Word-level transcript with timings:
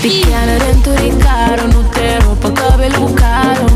Picchiare 0.00 0.58
dentro 0.58 0.92
di 0.92 1.16
caro, 1.16 1.66
non 1.66 1.88
te 1.90 2.20
roba 2.20 2.52
che 2.52 2.88
lo 2.90 3.12
caro, 3.12 3.66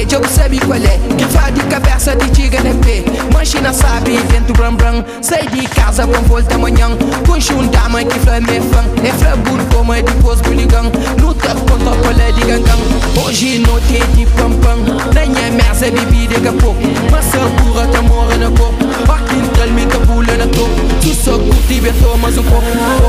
Eu 0.00 0.26
sabe 0.28 0.58
qual 0.60 0.78
é 0.78 0.98
Que 1.16 1.24
faz 1.26 1.54
de 1.54 1.60
cabeça 1.64 2.16
de 2.16 2.30
tiga 2.30 2.58
de 2.62 2.72
pé 2.78 3.04
Manchina 3.34 3.70
sabe, 3.70 4.16
vento 4.30 4.52
bram 4.54 4.74
bram 4.74 5.04
Sai 5.20 5.46
de 5.48 5.68
casa, 5.68 6.06
com 6.06 6.22
volta 6.22 6.54
amanhã 6.54 6.88
um 6.88 7.66
dama 7.68 8.02
que 8.02 8.18
flã 8.18 8.40
me 8.40 8.60
fã 8.60 8.82
É 9.04 9.36
burro 9.36 9.64
como 9.74 9.92
é 9.92 10.02
depois 10.02 10.40
do 10.40 10.54
ligão 10.54 10.90
Luta 11.20 11.54
contra 11.54 11.90
o 11.90 11.96
colé 11.98 12.32
de 12.32 12.40
gangang 12.40 12.80
Hoje 13.22 13.58
não 13.58 13.78
tem 13.80 14.00
de 14.16 14.24
pam 14.32 14.52
pam 14.60 14.76
Nem 15.14 15.30
é 15.44 15.50
merda, 15.50 15.90
bebida 15.90 16.34
de 16.34 16.40
capô 16.40 16.74
Mas 17.10 17.34
a 17.34 17.62
burra 17.62 17.86
tá 17.88 18.02
morrendo 18.02 18.50
na 18.50 18.56
cor 18.56 18.72
Aqui 19.14 19.36
em 19.36 19.46
tal 19.48 19.68
me 19.68 19.86
cabula 19.86 20.36
na 20.36 20.46
topo 20.46 20.90
Tu 21.02 21.14
só 21.14 21.38
curte, 21.38 21.80
betou, 21.80 22.16
mas 22.18 22.34
pouco, 22.36 22.48
um 22.48 22.50
pouco, 22.50 22.66
um 22.66 22.72
pouco 22.72 22.99